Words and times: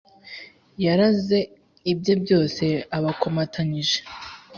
Yaraze 0.85 1.39
ibye 1.91 2.13
byose 2.23 2.65
abakomatanyije 2.97 3.99